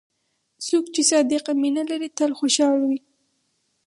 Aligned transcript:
څوک 0.65 0.85
چې 0.93 1.01
صادق 1.11 1.45
مینه 1.61 1.83
لري، 1.89 2.09
تل 2.17 2.31
خوشحال 2.39 2.79
وي. 2.87 2.99